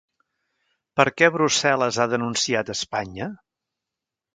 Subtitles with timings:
[1.01, 3.33] Per què Brussel·les ha denunciat Espanya?